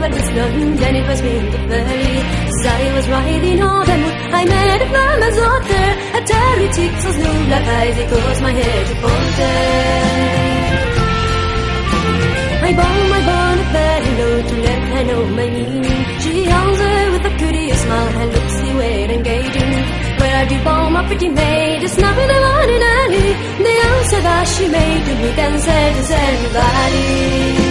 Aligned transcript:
known 0.00 0.76
then 0.76 0.94
it 0.96 1.06
was 1.08 1.20
winter 1.22 1.62
valley 1.72 2.16
As 2.52 2.66
I 2.66 2.82
was 2.96 3.06
riding 3.08 3.60
on 3.62 3.86
the 3.90 3.96
moon 4.02 4.14
I 4.40 4.42
met 4.44 4.82
a 4.84 4.88
farmer's 4.94 5.36
daughter 5.42 5.86
A 6.18 6.20
terry 6.32 6.68
chick 6.76 6.94
så 7.02 7.10
snubbla 7.16 7.58
pajs 7.68 7.96
It 8.02 8.06
caused 8.12 8.42
my 8.46 8.52
head 8.60 8.84
to 8.90 8.94
falter 9.02 9.56
I 12.68 12.72
bought 12.78 13.04
my 13.14 13.20
bonnet 13.28 13.68
very 13.78 14.10
low 14.20 14.36
To 14.50 14.54
let 14.66 14.82
her 14.92 15.02
know 15.08 15.22
my 15.38 15.48
meaning. 15.56 16.02
She 16.22 16.34
answered 16.60 17.08
with 17.14 17.30
a 17.30 17.32
curious 17.40 17.80
smile 17.84 18.10
Her 18.18 18.26
looks 18.34 18.56
were 18.78 19.08
engaging 19.18 19.72
Where 20.20 20.34
are 20.40 20.48
you 20.52 20.60
born 20.66 20.88
my 20.96 21.02
pretty 21.08 21.30
maid? 21.40 21.78
It's 21.86 21.98
nothing 22.06 22.28
I 22.36 22.38
want 22.46 22.70
in 22.76 22.82
alley 22.98 23.28
The 23.66 23.74
answer 23.92 24.20
that 24.28 24.44
she 24.54 24.64
made 24.78 25.02
to 25.08 25.12
me 25.20 25.28
Then 25.40 25.54
said 25.66 25.92
is 26.02 26.10
everybody 26.26 27.65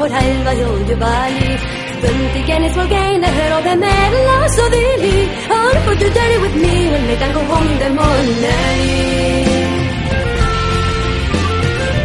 por 0.00 0.10
halva 0.10 0.52
gjorde 0.54 0.94
Bali 1.04 1.50
Runt 2.02 2.34
igen 2.40 2.62
is 2.68 2.76
gain 2.94 3.20
the 3.24 3.30
head 3.36 3.52
of 3.56 3.62
the 3.68 3.74
medal 3.84 4.48
so 4.56 4.64
the 4.74 4.84
All 5.56 5.76
for 5.84 5.94
the 6.02 6.10
day 6.18 6.34
with 6.42 6.56
me 6.64 6.74
when 6.92 7.02
they 7.08 7.18
don't 7.22 7.34
go 7.38 7.42
home 7.52 7.72
the 7.82 7.90
morning 8.00 9.68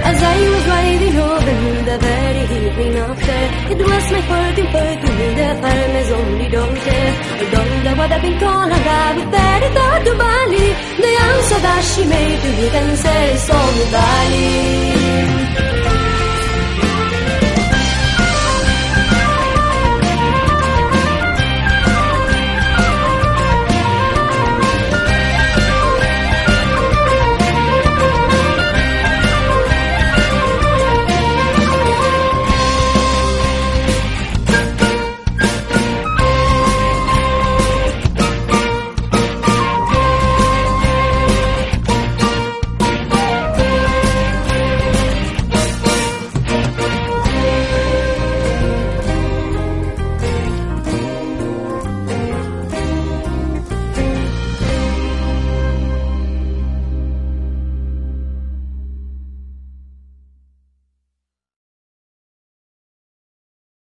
As 0.09 0.19
I 0.34 0.38
was 0.53 0.66
riding 0.73 1.18
over 1.29 1.57
the 1.90 1.97
very 2.07 2.44
evening 2.59 2.96
after 3.07 3.41
It 3.73 3.79
was 3.90 4.06
my 4.13 4.22
fortune 4.29 4.69
birthday 4.75 5.31
the 5.40 5.50
farmer's 5.62 6.09
only 6.19 6.47
daughter 6.56 7.03
A 7.44 7.46
daughter 7.53 7.94
what 8.00 8.12
I've 8.16 8.23
been 8.28 8.38
calling 8.44 8.84
her 8.90 9.07
with 9.17 9.29
very 9.40 9.69
thought 9.78 10.02
to 10.07 10.13
Bali 10.23 10.67
The 11.03 11.12
answer 11.29 11.59
that 11.67 11.84
she 11.91 12.03
made 12.13 12.40
to 12.44 12.50
me 12.57 12.66
then 12.75 12.90
says 13.03 13.50
on 13.59 13.75
Bali 13.96 15.15